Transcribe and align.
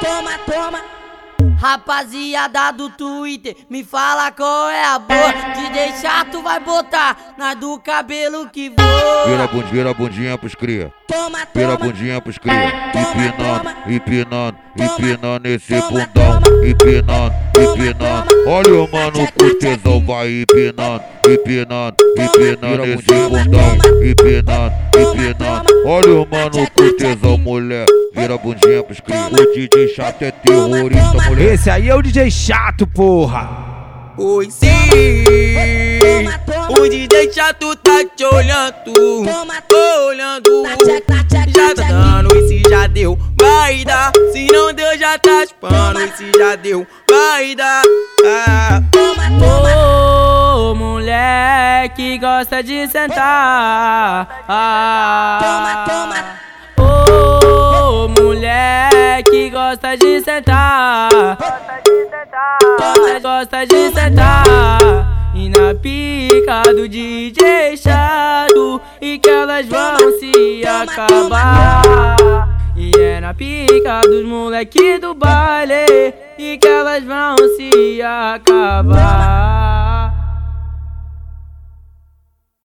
Toma, 0.00 0.38
toma. 0.46 0.80
Rapaziada 1.58 2.70
do 2.72 2.88
Twitter, 2.88 3.54
me 3.68 3.84
fala 3.84 4.30
qual 4.32 4.70
é 4.70 4.82
a 4.82 4.98
boa. 4.98 5.30
DJ 5.54 5.92
chato 6.00 6.42
vai 6.42 6.58
botar 6.58 7.34
na 7.36 7.52
do 7.52 7.78
cabelo 7.80 8.48
que 8.48 8.70
voa. 8.70 9.26
Vira 9.26 9.44
a 9.44 9.46
bundinha, 9.46 9.70
vira 9.72 9.90
a 9.90 9.94
bundinha 9.94 10.38
pros 10.38 10.54
cria. 10.54 10.90
Toma, 11.06 11.40
Vira 11.54 11.74
a 11.74 11.76
toma. 11.76 11.90
bundinha 11.90 12.20
pros 12.20 12.38
cria. 12.38 12.90
Empinando, 12.94 13.70
empinando, 13.86 14.58
empinando 14.78 15.48
esse 15.48 15.74
bundão. 15.82 16.40
Empinando, 16.64 17.34
empinando. 17.58 18.48
Olha 18.48 18.74
o 18.82 18.90
mano 18.90 19.32
com 19.32 19.58
tesão, 19.58 20.04
vai 20.06 20.42
empinando, 20.42 21.04
empinando, 21.28 21.96
empinando 22.16 22.84
esse 22.86 23.28
bundão. 23.28 23.76
Empinando, 24.02 24.74
empinando. 24.96 25.86
Olha 25.86 26.14
o 26.22 26.26
mano 26.26 26.70
com 26.74 26.96
tesão, 26.96 27.36
mulher. 27.36 27.84
Vira 28.20 28.36
bundinha 28.36 28.82
pros 28.82 29.00
cria. 29.00 29.28
O 29.28 29.54
DJ 29.54 29.88
chato 29.94 30.22
é 30.22 30.30
terrorista, 30.30 31.30
mulher. 31.30 31.54
Esse 31.54 31.70
aí 31.70 31.88
é 31.88 31.94
o 31.94 32.02
DJ 32.02 32.30
chato, 32.30 32.86
porra. 32.86 33.70
Oi 34.18 34.50
sim, 34.50 34.68
o 36.68 36.86
DJ 36.86 37.32
chato 37.32 37.74
tá 37.76 38.04
te 38.14 38.22
olhando, 38.22 38.74
Toma, 38.92 39.54
olhando. 40.06 40.64
Check, 40.84 41.08
na 41.08 41.24
check, 41.24 41.56
Já 41.56 41.74
tá 41.74 41.88
dando, 41.88 42.36
esse 42.36 42.62
já 42.68 42.86
deu, 42.86 43.18
vai 43.40 43.82
dar. 43.82 44.12
Se 44.32 44.46
não 44.52 44.74
deu, 44.74 44.98
já 44.98 45.18
tá 45.18 45.46
chupando, 45.46 46.00
esse 46.00 46.30
já 46.36 46.54
deu, 46.56 46.86
vai 47.08 47.54
dar. 47.54 47.82
Ah. 48.26 48.82
Toma, 48.92 49.22
toma. 49.38 49.70
Ô, 50.54 50.74
moleque 50.74 52.18
gosta 52.18 52.62
de 52.62 52.86
sentar. 52.88 54.44
Ah. 54.46 55.86
Moleque 59.20 59.50
gosta 59.50 59.96
de 59.96 60.20
sentar. 60.22 61.08
Gosta 63.22 63.66
de 63.66 63.90
sentar. 63.90 64.78
E 65.34 65.48
na 65.48 65.74
pica 65.74 66.62
do 66.74 66.88
DJ 66.88 67.76
chato. 67.76 68.80
E 69.00 69.18
que 69.18 69.28
elas 69.28 69.66
vão 69.66 69.96
se 70.18 70.64
acabar. 70.66 72.16
E 72.76 72.92
é 72.98 73.20
na 73.20 73.34
pica 73.34 74.00
dos 74.02 74.24
moleque 74.24 74.98
do 74.98 75.14
baile. 75.14 76.14
E 76.38 76.56
que 76.56 76.66
elas 76.66 77.04
vão 77.04 77.36
se 77.56 78.00
acabar. 78.02 79.49